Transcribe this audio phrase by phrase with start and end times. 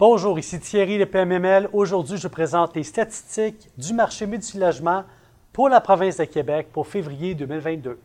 [0.00, 1.68] Bonjour, ici Thierry de PMML.
[1.74, 5.04] Aujourd'hui, je présente les statistiques du marché multilogement
[5.52, 8.00] pour la province de Québec pour février 2022.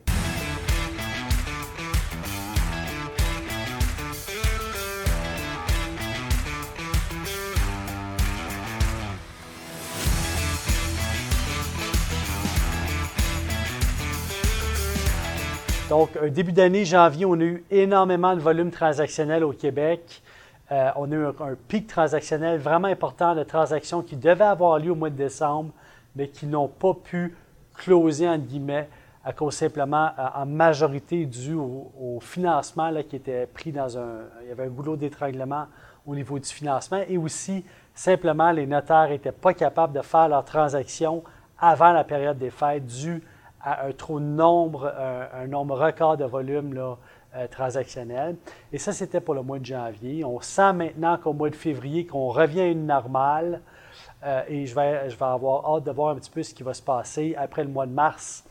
[15.90, 20.22] Donc, début d'année, janvier, on a eu énormément de volume transactionnel au Québec.
[20.72, 24.92] Euh, on a eu un, pic transactionnel vraiment important de transactions qui devaient avoir lieu
[24.92, 25.72] au mois de décembre,
[26.16, 27.36] mais qui n'ont pas pu
[27.76, 28.90] closer, entre guillemets,
[29.24, 34.22] à cause simplement, euh, en majorité, dû au, financement là, qui était pris dans un.
[34.44, 35.68] Il y avait un goulot d'étranglement
[36.06, 40.46] au niveau du financement et aussi, simplement, les notaires n'étaient pas capables de faire leurs
[40.46, 41.24] transactions
[41.60, 43.24] avant la période des fêtes dû
[43.62, 44.94] à un trop nombre,
[45.34, 46.98] un, nombre record de volume là,
[47.36, 48.34] euh.
[48.72, 50.24] Et ça, c'était pour le mois de janvier.
[50.24, 53.62] On sent maintenant qu'au mois de février, qu'on revient à une normale.
[54.24, 56.64] Euh, et je vais, je vais avoir hâte de voir un petit peu ce qui
[56.64, 58.44] va se passer après le mois de mars,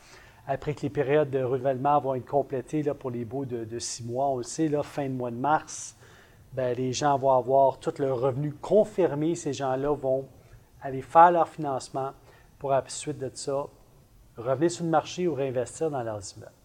[0.47, 4.05] après que les périodes de renouvellement vont être complétées là, pour les baux de, six
[4.05, 4.27] mois.
[4.27, 5.95] On le sait, là, fin de mois de mars,
[6.53, 9.35] ben, les gens vont avoir tout leur revenu confirmé.
[9.35, 10.27] Ces gens-là vont
[10.81, 12.11] aller faire leur financement
[12.59, 13.65] pour, à la suite de ça,
[14.37, 16.64] revenir sur le marché ou réinvestir dans leurs immeubles.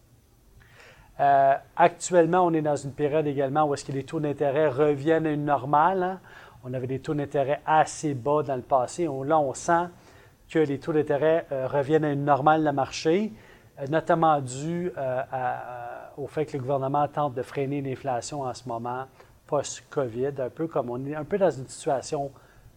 [1.19, 5.27] Euh, actuellement, on est dans une période également où est-ce que les taux d'intérêt reviennent
[5.27, 6.03] à une normale.
[6.03, 6.19] Hein.
[6.63, 9.05] On avait des taux d'intérêt assez bas dans le passé.
[9.05, 9.87] là, on sent
[10.49, 13.33] que les taux d'intérêt euh, reviennent à une normale le marché,
[13.79, 14.91] euh, notamment dû
[16.17, 19.05] au fait que le gouvernement tente de freiner l'inflation en ce moment
[19.47, 22.31] post-COVID, un peu comme on est un peu dans une situation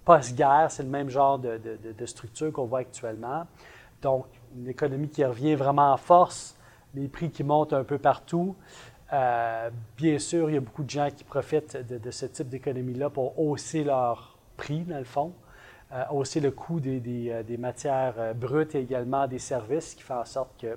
[0.05, 0.71] post-guerre.
[0.71, 1.61] C'est le même genre de,
[1.99, 3.47] de structure qu'on voit actuellement.
[4.03, 6.57] Donc, une économie qui revient vraiment en force,
[6.95, 8.57] les prix qui montent un peu partout.
[9.13, 13.11] Euh, bien sûr, il y a beaucoup de gens qui profitent de, ce type d'économie-là
[13.11, 15.33] pour hausser leur prix, dans le fond,
[15.93, 20.25] euh, hausser le coût des, euh, matières brutes et également des services, qui fait en
[20.25, 20.77] sorte que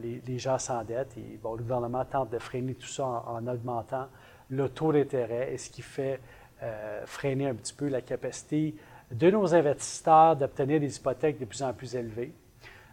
[0.00, 1.16] les, gens s'endettent.
[1.16, 4.06] Et le gouvernement tente de freiner tout ça en, augmentant
[4.50, 6.20] le taux d'intérêt, ce qui fait
[7.06, 8.76] freiner un petit peu la capacité
[9.10, 12.32] de nos investisseurs d'obtenir des hypothèques de plus en plus élevées.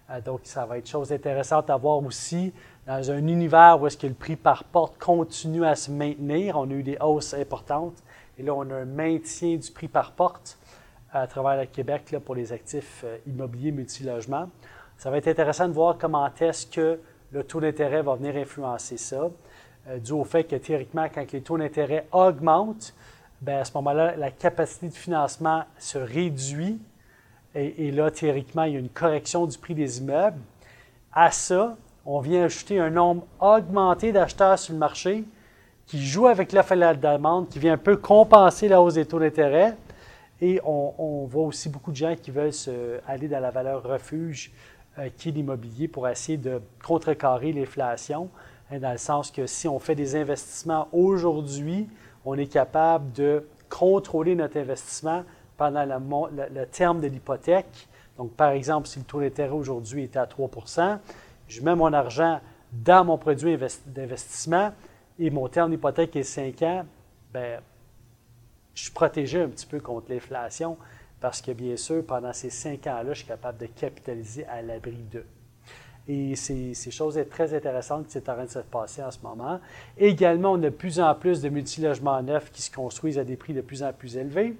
[0.09, 2.53] Euh, donc, ça va être chose intéressante à voir aussi
[2.87, 6.57] dans un univers où est-ce que le prix par porte continue à se maintenir.
[6.57, 7.95] On a eu des hausses importantes
[8.37, 10.57] et là, on a un maintien du prix par porte
[11.11, 14.49] à travers le Québec pour les actifs euh, immobiliers multilogements.
[14.97, 16.99] Ça va être intéressant de voir comment est-ce que
[17.31, 19.29] le taux d'intérêt va venir influencer ça,
[19.87, 22.93] euh, dû au fait que théoriquement, quand les taux d'intérêt augmentent,
[23.41, 26.79] bien, à ce moment-là, la capacité de financement se réduit
[27.55, 30.39] et, là, théoriquement, il y a une correction du prix des immeubles.
[31.11, 35.23] À ça, on vient ajouter un nombre augmenté d'acheteurs sur le marché
[35.87, 39.05] qui joue avec l'offre et la demande, qui vient un peu compenser la hausse des
[39.05, 39.75] taux d'intérêt.
[40.41, 42.51] Et on, voit aussi beaucoup de gens qui veulent
[43.07, 44.51] aller dans la valeur refuge
[44.99, 48.29] euh, qui est l'immobilier pour essayer de contrecarrer l'inflation,
[48.71, 51.87] hein, dans le sens que si on fait des investissements aujourd'hui,
[52.25, 55.23] on est capable de contrôler notre investissement
[55.59, 57.87] pendant le, terme de l'hypothèque.
[58.17, 60.97] Donc, par exemple, si le taux d'intérêt aujourd'hui est à 3%
[61.49, 62.39] je mets mon argent
[62.71, 64.71] dans mon produit d'investissement
[65.17, 66.85] et mon terme d'hypothèque est 5 ans,
[67.33, 67.59] bien,
[68.75, 70.77] je suis protégé un petit peu contre l'inflation
[71.19, 75.03] parce que, bien sûr, pendant ces 5 ans-là, je suis capable de capitaliser à l'abri
[75.11, 75.25] d'eux.
[76.07, 79.59] Et c'est choses très intéressantes qui sont en train de se passer en ce moment.
[79.97, 83.35] Également, on a de plus en plus de multilogements neufs qui se construisent à des
[83.35, 84.55] prix de plus en plus élevés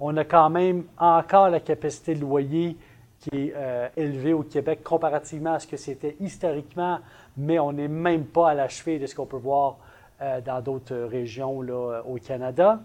[0.00, 2.76] on a quand même encore la capacité de loyer
[3.20, 7.00] qui est euh, élevée au Québec comparativement à ce que c'était historiquement,
[7.36, 9.76] mais on n'est même pas à l'achevé de ce qu'on peut voir
[10.22, 12.80] euh, dans d'autres régions là, au Canada.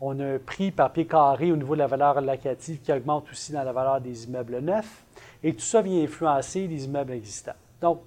[0.00, 3.30] On a un prix par pied carré au niveau de la valeur locative qui augmente
[3.30, 5.04] aussi dans la valeur des immeubles neufs.
[5.42, 7.52] Et tout ça vient influencer les immeubles existants.
[7.80, 8.00] Donc,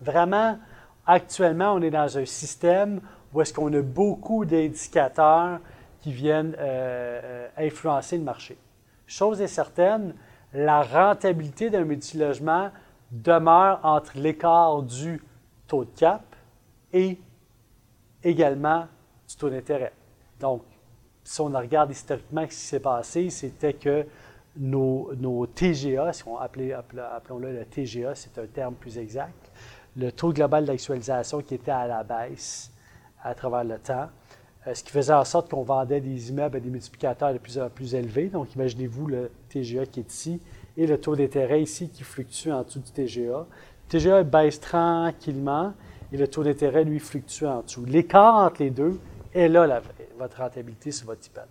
[0.00, 0.58] vraiment,
[1.06, 3.00] actuellement, on est dans un système
[3.32, 5.60] où est-ce qu'on a beaucoup d'indicateurs
[6.00, 8.56] qui viennent euh, euh, influencer le marché.
[9.06, 10.14] Chose est certaine,
[10.52, 12.70] la rentabilité d'un multilogement
[13.10, 15.22] demeure entre l'écart du
[15.66, 16.22] taux de cap
[16.92, 17.18] et
[18.22, 18.86] également
[19.28, 19.92] du taux d'intérêt.
[20.40, 20.62] Donc,
[21.24, 24.06] si on regarde historiquement ce qui s'est passé, c'était que
[24.56, 29.50] nos, TGA, si on appelait, appelons-le le TGA, c'est un terme plus exact,
[29.96, 32.70] le taux global d'actualisation qui était à la baisse
[33.22, 34.08] à travers le temps,
[34.72, 37.70] ce qui faisait en sorte qu'on vendait des immeubles à des multiplicateurs de plus en
[37.70, 38.26] plus élevés.
[38.28, 40.40] Donc, imaginez-vous le TGA qui est ici
[40.76, 43.46] et le taux d'intérêt ici qui fluctue en dessous du TGA.
[43.46, 43.46] Le
[43.88, 45.72] TGA baisse tranquillement
[46.12, 47.84] et le taux d'intérêt, lui, fluctue en dessous.
[47.84, 48.98] L'écart entre les deux
[49.34, 49.80] est là,
[50.18, 51.46] votre rentabilité sur votre IPAD.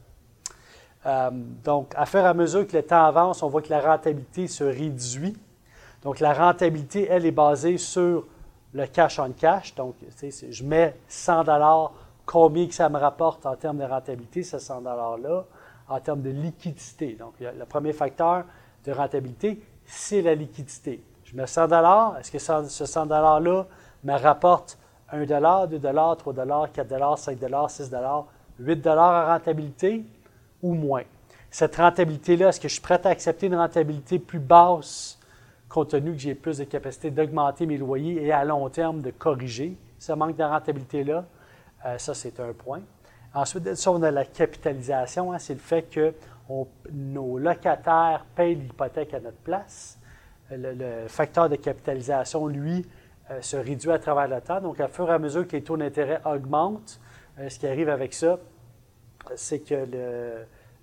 [1.05, 1.29] Euh,
[1.63, 4.63] donc, à faire à mesure que le temps avance, on voit que la rentabilité se
[4.63, 5.37] réduit.
[6.03, 8.25] Donc, la rentabilité, elle, est basée sur
[8.73, 9.75] le cash on cash.
[9.75, 9.95] Donc,
[10.49, 11.93] je mets 100 dollars,
[12.27, 15.45] combien que ça me rapporte en termes de rentabilité, ce 100 dollars-là,
[15.89, 17.13] en termes de liquidité.
[17.13, 18.43] Donc, le premier facteur
[18.85, 21.01] de rentabilité, c'est la liquidité.
[21.23, 22.17] Je mets 100 dollars.
[22.19, 23.65] Est-ce que ce 100 dollars-là
[24.03, 24.77] me rapporte
[25.09, 28.25] 1 dollar, 2 dollars, 3 dollars, 4 dollars, 5 dollars, 6 dollars,
[28.59, 30.05] 8 dollars en rentabilité
[30.61, 31.03] ou moins?
[31.49, 35.17] Cette rentabilité-là, est-ce que je suis prêt à accepter une rentabilité plus basse
[35.69, 39.11] compte tenu que j'ai plus de capacité d'augmenter mes loyers et à long terme de
[39.11, 41.23] corriger ce manque de rentabilité-là?
[41.85, 42.81] Euh, ça, c'est un point.
[43.33, 45.31] Ensuite, on a la capitalisation.
[45.31, 46.13] Hein, c'est le fait que
[46.91, 49.99] nos locataires payent l'hypothèque à notre place.
[50.49, 52.85] Le, facteur de capitalisation, lui,
[53.29, 54.61] euh, se réduit à travers le temps.
[54.61, 56.99] Donc, à fur et à mesure que les taux d'intérêt augmentent,
[57.39, 58.39] euh, ce qui arrive avec ça,
[59.35, 59.85] c'est que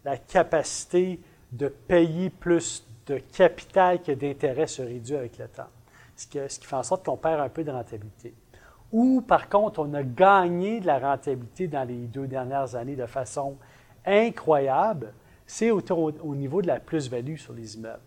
[0.04, 1.18] la capacité
[1.50, 5.68] de payer plus de capital que d'intérêt se réduit avec le temps,
[6.14, 8.34] ce qui fait en sorte qu'on perd un peu de rentabilité.
[8.94, 13.06] Ou par contre, on a gagné de la rentabilité dans les deux dernières années de
[13.06, 13.56] façon
[14.06, 15.12] incroyable,
[15.46, 17.98] c'est au, au, niveau de la plus-value sur les immeubles.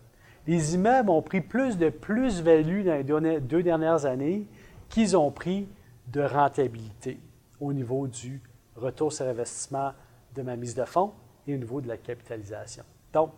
[0.46, 4.46] Les immeubles ont pris plus de plus-value dans les deux dernières années
[4.88, 5.68] qu'ils ont pris
[6.06, 7.20] de rentabilité
[7.60, 8.40] au niveau du
[8.74, 9.92] retour sur investissement
[10.34, 11.12] de ma mise de fonds
[11.46, 12.84] et au niveau de la capitalisation.
[13.12, 13.32] Donc,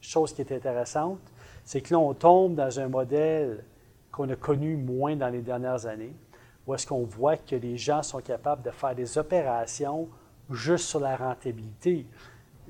[0.00, 1.20] chose qui est intéressante,
[1.62, 3.62] c'est que là, on tombe dans un modèle
[4.10, 6.16] qu'on a connu moins dans les dernières années,
[6.66, 10.08] où est-ce qu'on voit que les gens sont capables de faire des opérations
[10.50, 12.06] juste sur la rentabilité.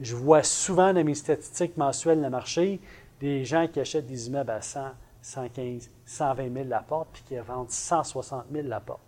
[0.01, 2.81] Je vois souvent dans mes statistiques mensuelles de marché
[3.21, 4.81] des gens qui achètent des immeubles à 100,
[5.23, 9.01] 115, 120 000 la porte, puis qui vendent 160 000 la porte.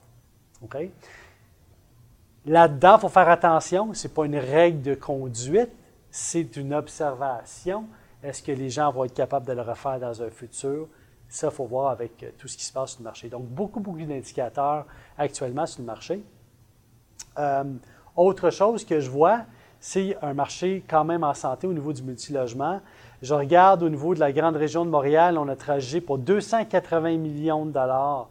[2.46, 5.70] Là-dedans, il faut faire attention, ce n'est pas une règle de conduite,
[6.10, 7.84] c'est une observation.
[8.22, 10.88] Est-ce que les gens vont être capables de le refaire dans un futur?
[11.28, 13.28] Ça, il faut voir avec euh, tout ce qui se passe sur le marché.
[13.28, 14.86] Donc, beaucoup, beaucoup d'indicateurs
[15.16, 16.22] actuellement sur le marché.
[17.38, 17.64] Euh,
[18.16, 19.42] autre chose que je vois,
[19.80, 22.80] c'est un marché quand même en santé au niveau du multilogement.
[23.22, 27.16] Je regarde au niveau de la grande région de Montréal, on a transigé pour 280
[27.18, 28.28] millions de dollars,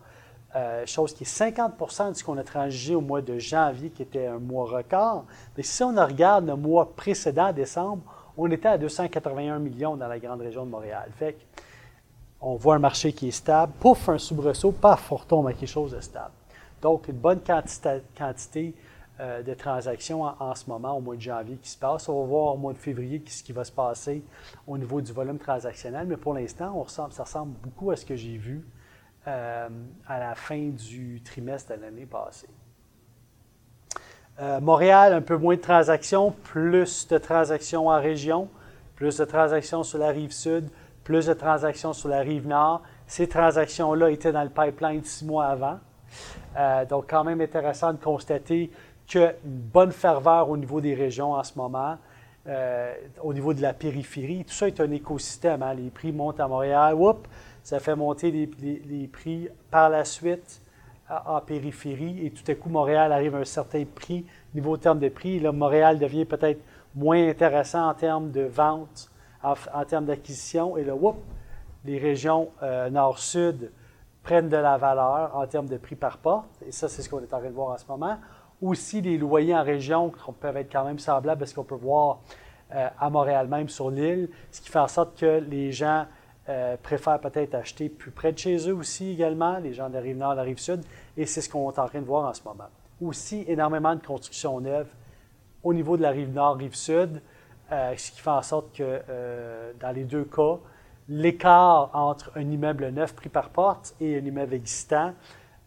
[0.55, 4.01] euh, chose qui est 50% de ce qu'on a transigé au mois de janvier, qui
[4.01, 5.25] était un mois record.
[5.55, 8.01] Mais si on regarde le mois précédent, décembre,
[8.37, 11.09] on était à 281 millions dans la grande région de Montréal.
[11.17, 11.37] Fait
[12.41, 13.73] on voit un marché qui est stable.
[13.79, 16.33] Pouf, un soubresaut, pas fort mais quelque chose de stable.
[16.81, 18.75] Donc, une bonne quantité,
[19.19, 22.07] euh, de transactions en, ce moment, au mois de janvier, qui se passe.
[22.07, 24.23] On va voir au mois de février ce qui va se passer
[24.67, 28.37] au niveau du volume transactionnel, mais pour l'instant, ça ressemble beaucoup à ce que j'ai
[28.37, 28.63] vu
[29.27, 29.69] euh,
[30.07, 32.47] à la fin du trimestre de l'année passée.
[34.39, 38.47] Euh, Montréal, un peu moins de transactions, plus de transactions en région,
[38.95, 40.69] plus de transactions sur la rive sud,
[41.07, 42.81] plus de transactions sur la rive nord.
[43.05, 45.79] Ces transactions-là étaient dans le pipeline six mois avant.
[46.57, 48.69] Euh, donc, quand même intéressant de constater
[49.05, 51.95] qu'il une bonne ferveur au niveau des régions en ce moment,
[52.45, 52.93] euh,
[53.23, 54.43] au niveau de la périphérie.
[54.43, 55.63] Tout ça est un écosystème.
[55.63, 55.75] Hein.
[55.75, 57.29] Les prix montent à Montréal, Oups,
[57.63, 60.61] ça fait monter les, prix par la suite
[61.25, 65.07] en périphérie et tout à coup, Montréal arrive à un certain prix, niveau terme de
[65.07, 65.39] prix.
[65.39, 66.59] Là, Montréal devient peut-être
[66.93, 69.09] moins intéressant en termes de vente
[69.43, 70.77] en, termes d'acquisition.
[70.77, 71.17] Et là, whoop,
[71.85, 73.71] les régions euh, nord-sud
[74.23, 76.49] prennent de la valeur en termes de prix par porte.
[76.67, 78.17] Et ça, c'est ce qu'on est en train de voir en ce moment.
[78.61, 82.19] Aussi, les loyers en région peuvent être quand même semblables à ce qu'on peut voir
[82.75, 86.05] euh, à Montréal même sur l'île, ce qui fait en sorte que les gens
[86.49, 90.01] euh, préfèrent peut-être acheter plus près de chez eux aussi également, les gens de la
[90.01, 90.81] rive nord, de la rive sud,
[91.15, 92.67] et c'est ce qu'on est en train de voir en ce moment.
[93.01, 94.89] Aussi, énormément de constructions neuves
[95.63, 97.21] au niveau de la rive nord, rive sud,
[97.71, 100.57] euh, ce qui fait en sorte que euh, dans les deux cas,
[101.09, 105.13] l'écart entre un immeuble neuf pris par porte et un immeuble existant,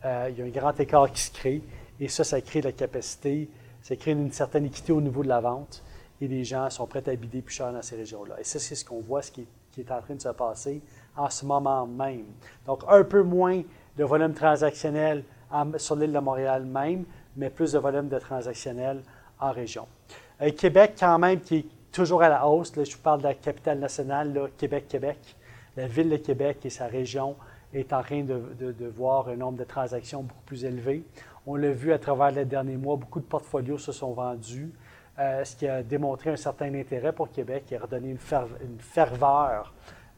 [0.05, 1.63] euh, il y a un grand écart qui se crée.
[1.99, 3.51] Et ça, ça crée la capacité,
[3.83, 5.83] ça crée une certaine équité au niveau de la vente.
[6.23, 8.41] Et les gens sont prêts à bider plus cher dans ces régions-là.
[8.41, 9.47] Et ça, c'est ce qu'on voit, ce qui
[9.79, 10.83] est, en train de se passer
[11.17, 12.27] en ce moment même.
[12.67, 13.63] Donc, un peu moins
[13.97, 15.25] de volume transactionnel
[15.79, 17.05] sur l'île de Montréal même,
[17.37, 19.03] mais plus de volume de transactionnel
[19.39, 19.87] en région.
[20.57, 22.73] Québec, quand même, qui est toujours à la hausse.
[22.75, 25.37] je vous parle de la capitale nationale, Québec-Québec.
[25.77, 27.37] La ville de Québec et sa région
[27.73, 31.05] est en train de, voir un nombre de transactions beaucoup plus élevé.
[31.47, 34.71] On l'a vu à travers les derniers mois, beaucoup de portfolios se sont vendus,
[35.19, 39.73] euh, ce qui a démontré un certain intérêt pour Québec et a redonné une, ferveur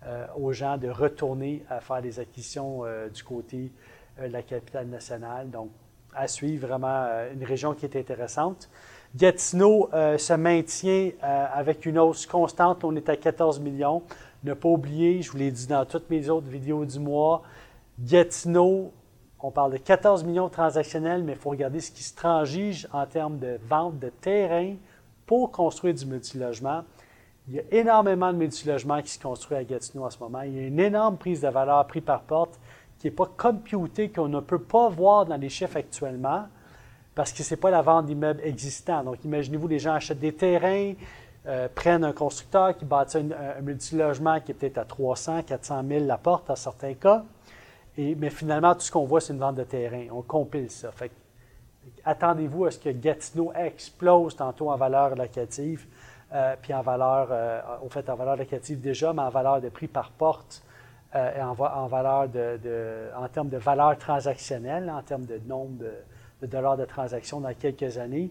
[0.04, 3.72] euh, aux gens de retourner à faire des acquisitions euh, du côté
[4.20, 5.50] de la capitale nationale.
[5.50, 5.70] Donc,
[6.14, 8.68] à suivre vraiment une région qui est intéressante.
[9.14, 12.82] Gatineau euh, se maintient euh, avec une hausse constante.
[12.82, 14.02] On est à 14 millions.
[14.42, 17.42] Ne pas oublier, je vous l'ai dit dans toutes mes autres vidéos du mois,
[18.00, 18.90] Gatineau,
[19.38, 23.06] on parle de 14 millions transactionnels, mais il faut regarder ce qui se transige en
[23.06, 24.74] termes de vente de terrain
[25.26, 26.82] pour construire du multilogement.
[27.48, 30.42] Il y a énormément de multilogements qui se construisent à Gatineau en ce moment.
[30.42, 32.58] Il y a une énorme prise de valeur prix par porte
[32.98, 36.44] qui n'est pas computée, qu'on ne peut pas voir dans les chiffres actuellement
[37.14, 39.04] parce que ce n'est pas la vente d'immeubles existants.
[39.04, 40.94] Donc, imaginez-vous, les gens achètent des terrains,
[41.46, 46.06] euh, prennent un constructeur qui bâtit un, multilogement qui est peut-être à 300, 400 000
[46.06, 47.24] la porte en certains cas.
[47.98, 50.06] Et, mais finalement, tout ce qu'on voit, c'est une vente de terrain.
[50.12, 50.90] On compile ça.
[52.04, 55.86] attendez-vous à ce que Gatineau explose tantôt en valeur locative,
[56.32, 59.68] euh, puis en valeur, euh, au fait, en valeur locative déjà, mais en valeur de
[59.68, 60.62] prix par porte
[61.14, 61.52] et en
[61.88, 65.92] valeur de, en termes de valeur transactionnelle, en termes de nombre de,
[66.42, 68.30] de dollars de transaction dans quelques années.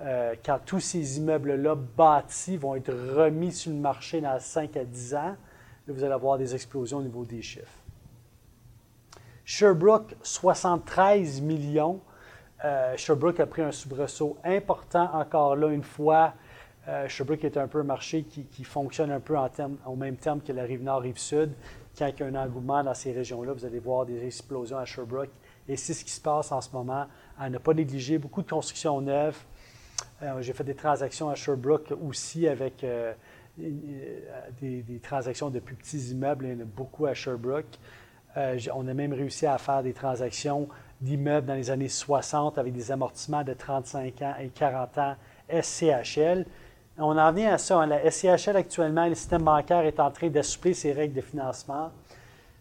[0.00, 4.84] Euh, quand tous ces immeubles-là bâtis vont être remis sur le marché dans 5 à
[4.84, 5.36] 10 ans,
[5.88, 7.66] vous allez avoir des explosions au niveau des chiffres.
[9.44, 12.00] Sherbrooke, 73 millions.
[12.64, 16.34] Euh, Sherbrooke a pris un soubresaut important encore là une fois.
[16.86, 19.48] Euh, Sherbrooke est un peu un marché qui, fonctionne un peu en
[19.86, 21.52] au même terme que la rive nord, rive sud.
[21.98, 24.84] Quand il y a un engouement dans ces régions-là, vous allez voir des explosions à
[24.84, 25.30] Sherbrooke.
[25.68, 27.06] Et c'est ce qui se passe en ce moment
[27.38, 28.18] à ne pas négliger.
[28.18, 29.38] Beaucoup de constructions neuves.
[30.22, 33.12] Euh, j'ai fait des transactions à Sherbrooke aussi avec euh,
[33.56, 36.46] des, transactions de plus petits immeubles.
[36.46, 37.78] Il y en a beaucoup à Sherbrooke.
[38.36, 40.68] Euh, on a même réussi à faire des transactions
[41.00, 45.16] d'immeubles dans les années 60 avec des amortissements de 35 ans et 40 ans
[45.50, 46.44] SCHL.
[46.98, 47.80] On en vient à ça.
[47.80, 47.86] Hein.
[47.86, 51.92] La SCHL actuellement, le système bancaire est en train d'assouplir ses règles de financement.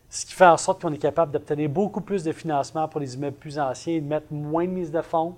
[0.10, 3.16] Ce qui fait en sorte qu'on est capable d'obtenir beaucoup plus de financement pour les
[3.16, 5.36] immeubles plus anciens et de mettre moins de mise de fonds.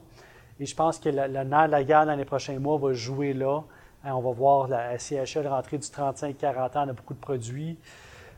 [0.60, 3.34] Et je pense que le, nerf de la guerre dans les prochains mois va jouer
[3.34, 3.62] là.
[4.04, 7.78] Hein, on va voir la CHL rentrer du 35-40 ans, on a beaucoup de produits.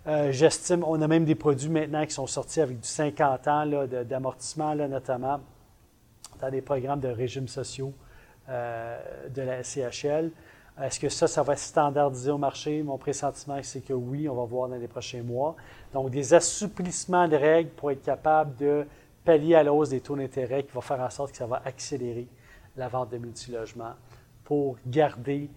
[0.07, 3.65] Euh, j'estime, on a même des produits maintenant qui sont sortis avec du 50 ans
[4.07, 5.39] d'amortissement, notamment
[6.39, 7.93] dans des programmes de régimes sociaux
[8.49, 10.31] euh, de la CHL.
[10.81, 12.81] Est-ce que ça, ça va se standardiser au marché?
[12.81, 15.55] Mon pressentiment, c'est que oui, on va voir dans les prochains mois.
[15.93, 18.85] Donc, des assouplissements de règles pour être capable de
[19.23, 22.27] pallier à la des taux d'intérêt qui va faire en sorte que ça va accélérer
[22.75, 23.93] la vente de multilogements
[24.43, 25.49] pour garder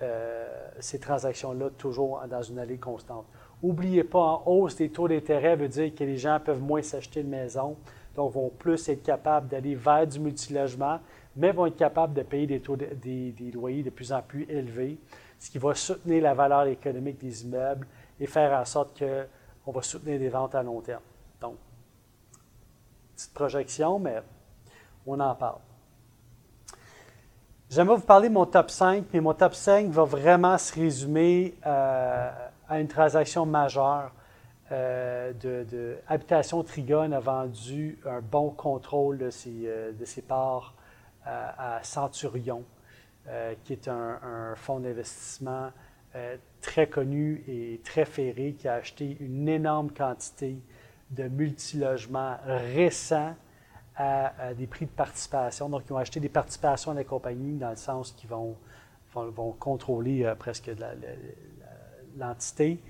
[0.00, 0.48] euh,
[0.80, 3.26] ces transactions-là toujours dans une allée constante.
[3.62, 7.20] N'oubliez pas, en hausse des taux d'intérêt veut dire que les gens peuvent moins s'acheter
[7.20, 7.76] une maison,
[8.14, 11.00] donc vont plus être capables d'aller vers du multilogement,
[11.36, 14.98] mais vont être capables de payer des, taux des, loyers de plus en plus élevés,
[15.38, 17.86] ce qui va soutenir la valeur économique des immeubles
[18.20, 19.02] et faire en sorte
[19.64, 21.02] qu'on va soutenir des ventes à long terme.
[21.40, 21.56] Donc,
[23.16, 24.22] petite projection, mais
[25.06, 25.58] on en parle.
[27.70, 31.54] J'aimerais vous parler de mon top 5, mais mon top 5 va vraiment se résumer
[31.64, 32.30] euh,
[32.68, 34.12] à une transaction majeure.
[34.72, 39.92] Euh, Habitation Trigone a vendu un bon contrôle de ses, euh,
[40.26, 40.74] parts
[41.24, 42.64] à, Centurion,
[43.28, 45.70] euh, qui est un, fonds d'investissement
[46.14, 50.58] euh, très connu et très ferré, qui a acheté une énorme quantité
[51.10, 53.34] de multilogements récents
[53.96, 55.68] à, des prix de participation.
[55.68, 58.56] Donc, ils ont acheté des participations à la compagnie dans le sens qu'ils vont,
[59.14, 60.70] vont, contrôler euh, presque
[62.16, 62.80] l'entité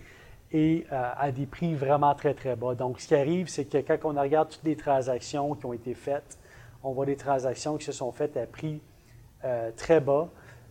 [0.52, 2.75] et à des prix vraiment très, très bas.
[2.75, 5.94] Donc, ce qui arrive, c'est que quand on regarde toutes les transactions qui ont été
[5.94, 6.38] faites,
[6.85, 8.80] on voit des transactions qui se sont faites à prix
[9.44, 10.28] euh, très bas.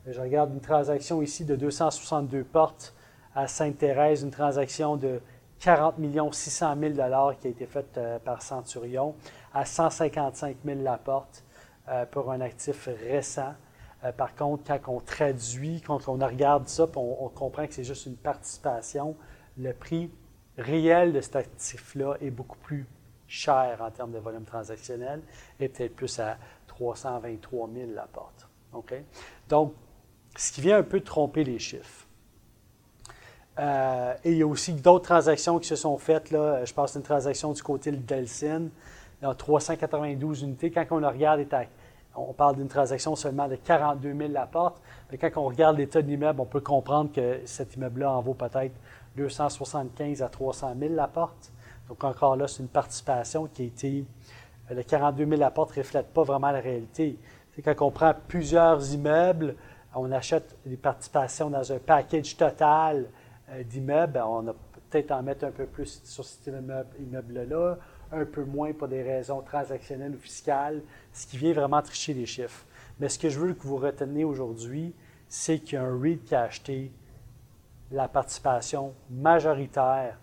[0.07, 2.93] Je regarde une transaction ici de 262 portes
[3.35, 5.21] à Sainte-Thérèse, une transaction de
[5.59, 5.95] 40
[6.33, 6.93] 600 000
[7.39, 9.15] qui a été faite euh, par Centurion
[9.53, 11.43] à 155 000 la porte
[11.89, 13.53] euh, pour un actif récent.
[14.17, 18.15] par contre, quand on traduit, quand on regarde ça, on comprend que c'est juste une
[18.15, 19.15] participation,
[19.57, 20.09] le prix
[20.57, 22.85] réel de cet actif-là est beaucoup plus
[23.27, 25.21] cher en termes de volume transactionnel
[25.59, 28.47] et peut-être plus à 323 000 la porte.
[29.49, 29.73] Donc,
[30.35, 32.07] ce qui vient un peu tromper les chiffres.
[33.59, 36.31] Euh, et il y a aussi d'autres transactions qui se sont faites.
[36.31, 36.63] Là.
[36.65, 38.69] Je pense à une transaction du côté de Delsin,
[39.37, 40.71] 392 unités.
[40.71, 41.45] Quand on le regarde,
[42.15, 44.81] on parle d'une transaction seulement de 42 000 la porte.
[45.11, 48.33] Mais quand on regarde l'état de l'immeuble, on peut comprendre que cet immeuble-là en vaut
[48.33, 48.73] peut-être
[49.15, 51.51] 275 à 300 000 la porte.
[51.89, 54.05] Donc encore là, c'est une participation qui a été...
[54.69, 57.17] Euh, le 42 000 apports ne reflète pas vraiment la réalité.
[57.53, 59.55] C'est quand on prend plusieurs immeubles,
[59.93, 63.07] on achète des participations dans un package total
[63.49, 64.53] euh, d'immeubles, ben, on a
[64.89, 66.47] peut-être en mettre un peu plus sur cet
[66.99, 67.77] immeuble-là,
[68.11, 70.81] un peu moins pour des raisons transactionnelles ou fiscales,
[71.13, 72.65] ce qui vient vraiment tricher les chiffres.
[72.99, 74.93] Mais ce que je veux que vous reteniez aujourd'hui,
[75.27, 76.91] c'est qu'il y a un REIT qui a acheté
[77.91, 80.17] la participation majoritaire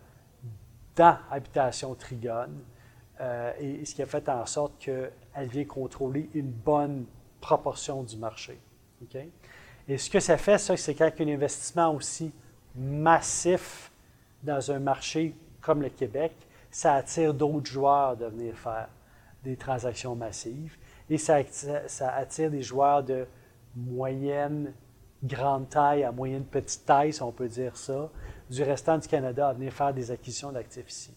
[0.96, 2.60] dans Habitation Trigone,
[3.20, 7.06] euh, et ce qui a fait en sorte qu'elle vient contrôler une bonne
[7.40, 8.58] proportion du marché.
[9.86, 12.32] Et ce que ça fait, c'est qu'avec un investissement aussi
[12.74, 13.90] massif
[14.42, 16.32] dans un marché comme le Québec,
[16.70, 18.88] ça attire d'autres joueurs de venir faire
[19.42, 20.76] des transactions massives
[21.10, 21.38] et ça,
[21.86, 23.26] ça attire des joueurs de
[23.74, 24.72] moyenne,
[25.22, 28.08] grande taille à moyenne petite taille, si on peut dire ça,
[28.50, 31.14] du restant du Canada à venir faire des acquisitions d'actifs ici.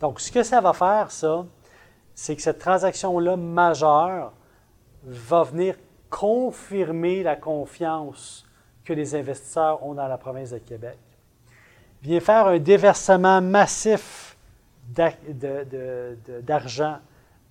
[0.00, 1.46] Donc, ce que ça va faire, ça,
[2.14, 4.32] c'est que cette transaction-là majeure
[5.04, 5.76] va venir
[6.10, 8.44] confirmer la confiance
[8.84, 10.98] que les investisseurs ont dans la province de Québec.
[12.02, 14.36] Vient faire un déversement massif
[16.42, 16.98] d'argent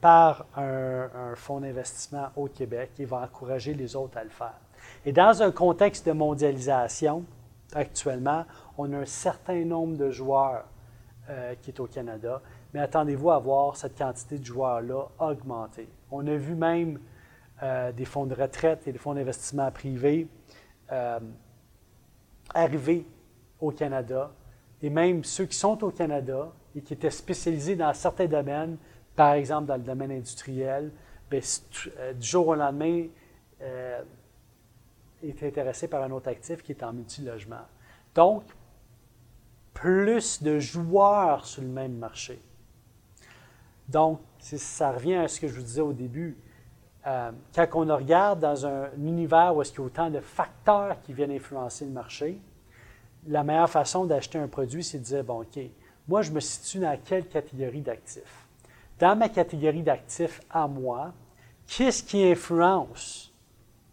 [0.01, 4.59] par un, fonds d'investissement au Québec et va encourager les autres à le faire.
[5.05, 7.23] Et dans un contexte de mondialisation,
[7.73, 8.45] actuellement,
[8.77, 10.65] on a un certain nombre de joueurs
[11.29, 12.41] euh, qui est au Canada,
[12.73, 15.87] mais attendez-vous à voir cette quantité de joueurs-là augmenter.
[16.09, 16.99] On a vu même
[17.61, 20.27] euh, des fonds de retraite et des fonds d'investissement privés
[20.91, 21.19] euh,
[22.53, 23.05] arriver
[23.61, 24.31] au Canada,
[24.81, 28.77] et même ceux qui sont au Canada et qui étaient spécialisés dans certains domaines,
[29.21, 30.91] par exemple dans le domaine industriel,
[31.29, 31.41] bien,
[32.15, 33.05] du jour au lendemain,
[35.21, 37.67] est intéressé par un autre actif qui est en multilogement.
[38.15, 38.41] Donc,
[39.75, 42.41] plus de joueurs sur le même marché.
[43.87, 46.35] Donc, ça revient à ce que je vous disais au début.
[47.05, 51.13] Euh, quand on regarde dans un univers où il y a autant de facteurs qui
[51.13, 52.41] viennent influencer le marché,
[53.27, 55.59] la meilleure façon d'acheter un produit, c'est de dire, bon, OK,
[56.07, 58.47] moi, je me situe dans quelle catégorie d'actifs?
[59.01, 61.11] Dans ma catégorie d'actifs à moi,
[61.65, 63.33] qu'est-ce qui influence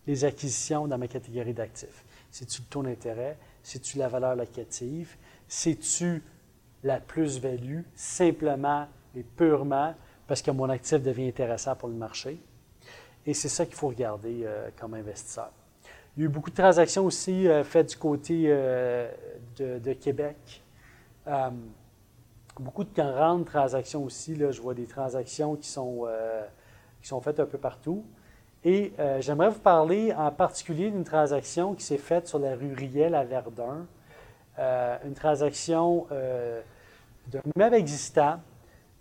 [0.07, 2.05] les acquisitions dans ma catégorie d'actifs?
[2.31, 3.39] C'est-tu le taux d'intérêt?
[3.63, 5.17] C'est-tu la valeur locative?
[5.49, 6.23] C'est-tu
[6.85, 9.95] la plus-value simplement et purement
[10.27, 12.39] parce que mon actif devient intéressant pour le marché?
[13.25, 15.51] Et c'est ça qu'il faut regarder euh, comme investisseur.
[16.19, 19.11] Il y a eu beaucoup de transactions aussi euh, faites du côté euh,
[19.57, 20.63] de, Québec.
[22.61, 24.37] Beaucoup de grandes transactions aussi.
[24.37, 26.07] Je vois des transactions qui sont,
[27.03, 28.05] qui sont faites un peu partout.
[28.65, 33.15] Et j'aimerais vous parler en particulier d'une transaction qui s'est faite sur la rue Riel
[33.15, 33.87] à Verdun.
[34.59, 36.61] Euh, une transaction euh,
[37.29, 38.41] d'un immeuble existant,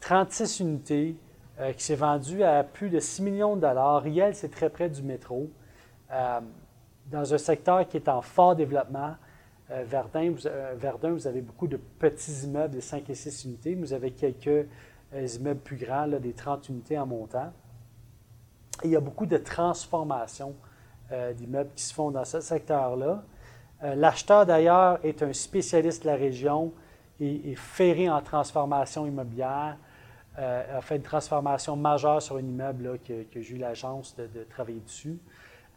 [0.01, 1.15] 36 unités,
[1.59, 4.03] euh, qui s'est vendue à plus de 6 millions de dollars.
[4.03, 5.49] Riel, c'est très près du métro,
[7.07, 9.15] dans un secteur qui est en fort développement.
[9.69, 13.91] Verdun vous, Verdun, vous avez beaucoup de petits immeubles de 5 et 6 unités, vous
[13.91, 14.65] avez quelques
[15.13, 17.51] immeubles plus grands, des 30 unités en montant.
[18.83, 20.55] Il y a beaucoup de transformations
[21.35, 23.23] d'immeubles qui se font dans ce secteur-là.
[23.83, 26.73] Euh, l'acheteur, d'ailleurs, est un spécialiste de la région
[27.19, 29.77] et est ferré en transformation immobilière.
[30.39, 34.43] Euh, a fait une transformation majeure sur un immeuble que, j'ai eu la chance de,
[34.43, 35.19] travailler dessus.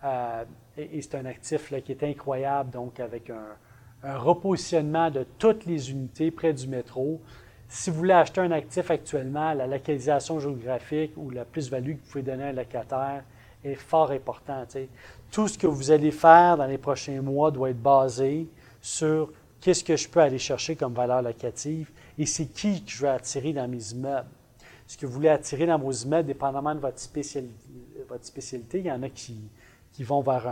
[0.05, 0.45] Euh,
[0.77, 3.57] et, c'est un actif qui est incroyable, donc avec un,
[4.05, 7.21] repositionnement de toutes les unités près du métro.
[7.69, 12.11] Si vous voulez acheter un actif actuellement, la localisation géographique ou la plus-value que vous
[12.11, 13.23] pouvez donner à un locataire
[13.63, 14.77] est fort importante
[15.31, 18.49] tout ce que vous allez faire dans les prochains mois doit être basé
[18.81, 23.03] sur qu'est-ce que je peux aller chercher comme valeur locative et c'est qui que je
[23.03, 24.29] vais attirer dans mes immeubles.
[24.87, 27.55] Ce que vous voulez attirer dans vos immeubles, dépendamment de votre spécialité,
[28.09, 29.37] votre spécialité il y en a qui,
[29.93, 30.47] qui vont vers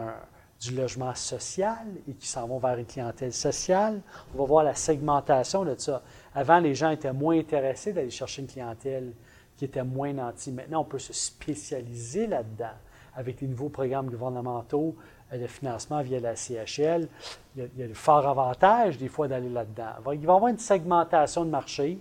[0.60, 4.00] du logement social et qui s'en vont vers une clientèle sociale.
[4.34, 6.02] On va voir la segmentation de ça.
[6.34, 9.12] Avant, les gens étaient moins intéressés d'aller chercher une clientèle
[9.56, 10.52] qui était moins nantie.
[10.52, 12.74] Maintenant, on peut se spécialiser là-dedans
[13.18, 14.94] avec les nouveaux programmes gouvernementaux
[15.32, 17.08] euh, de financement via la CHL,
[17.56, 19.90] il y a, le fort avantage des fois d'aller là-dedans.
[19.98, 21.98] Il va y avoir une segmentation de marché.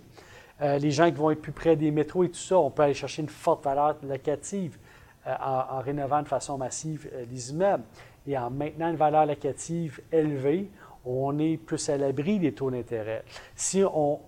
[0.60, 2.82] Euh, les gens qui vont être plus près des métros et tout ça, on peut
[2.82, 4.78] aller chercher une forte valeur locative
[5.26, 7.84] euh, en, rénovant de façon massive les immeubles.
[8.28, 10.70] Et en maintenant une valeur locative élevée,
[11.06, 13.24] on est plus à l'abri des taux d'intérêt.
[13.56, 14.20] Si on,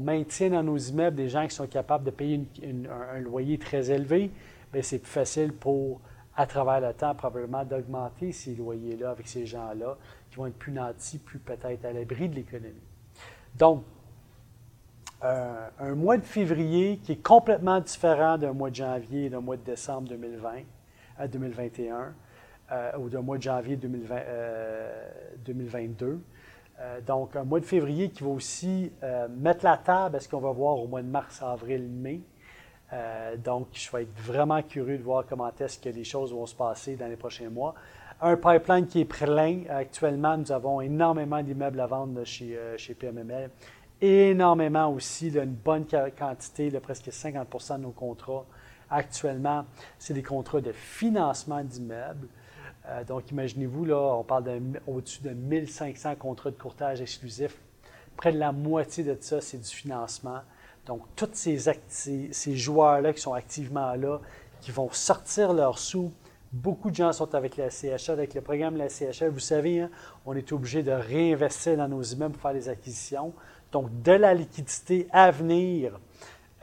[0.00, 2.42] maintient dans nos immeubles des gens qui sont capables de payer
[3.14, 4.30] un, loyer très élevé,
[4.72, 6.00] ben, c'est plus facile pour
[6.34, 9.96] à travers le temps, probablement d'augmenter ces loyers-là avec ces gens-là
[10.30, 12.74] qui vont être plus nantis, plus peut-être à l'abri de l'économie.
[13.54, 13.84] Donc,
[15.24, 19.40] euh, un mois de février qui est complètement différent d'un mois de janvier et d'un
[19.40, 20.62] mois de décembre 2020
[21.18, 22.10] à 2021 euh,
[22.98, 26.20] ou d'un mois de janvier 2022.
[26.78, 28.92] Euh, donc, un mois de février qui va aussi
[29.30, 32.20] mettre la table à ce qu'on va voir au mois de mars, avril, mai.
[32.92, 36.46] Euh, donc, je vais être vraiment curieux de voir comment est-ce que les choses vont
[36.46, 37.74] se passer dans les prochains mois.
[38.20, 39.62] Un pipeline qui est plein.
[39.68, 43.50] Actuellement, nous avons énormément d'immeubles à vendre chez, euh, chez PMML.
[44.00, 45.86] Énormément aussi, une bonne
[46.18, 48.44] quantité, presque 50% de nos contrats
[48.88, 49.64] actuellement,
[49.98, 52.28] c'est des contrats de financement d'immeubles.
[52.88, 54.44] Euh, donc, imaginez-vous, là, on parle
[54.86, 57.56] au-dessus de 1500 contrats de courtage exclusifs.
[58.16, 60.40] Près de la moitié de ça, c'est du financement.
[60.86, 64.20] Donc, tous ces, joueurs-là qui sont activement là,
[64.60, 66.12] qui vont sortir leurs sous,
[66.52, 69.30] beaucoup de gens sont avec la CHL, avec le programme de la CHL.
[69.30, 69.90] Vous savez, hein,
[70.24, 73.34] on est obligé de réinvestir dans nos immeubles pour faire des acquisitions.
[73.72, 75.98] Donc, de la liquidité à venir,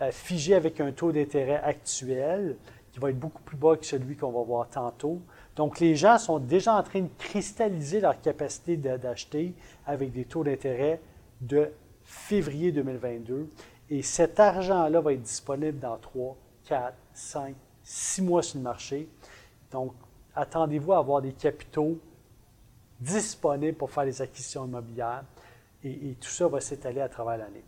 [0.01, 2.55] euh, figée avec un taux d'intérêt actuel
[2.93, 5.21] qui va être beaucoup plus bas que celui qu'on va voir tantôt.
[5.55, 9.53] Donc, les gens sont déjà en train de cristalliser leur capacité d'acheter
[9.85, 10.99] avec des taux d'intérêt
[11.41, 11.71] de
[12.03, 13.49] février 2022.
[13.89, 16.35] Et cet argent-là va être disponible dans 3,
[16.65, 19.07] 4, 5, 6 mois sur le marché.
[19.71, 19.93] Donc,
[20.35, 21.99] attendez-vous à avoir des capitaux
[22.99, 25.23] disponibles pour faire les acquisitions immobilières.
[25.83, 27.63] Et, et tout ça va s'étaler à travers l'année.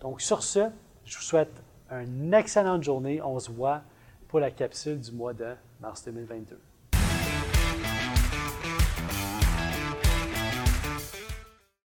[0.00, 0.70] Donc, sur ce,
[1.04, 1.52] je vous souhaite
[1.90, 3.20] une excellente journée.
[3.20, 3.82] On se voit
[4.28, 6.58] pour la capsule du mois de mars 2022.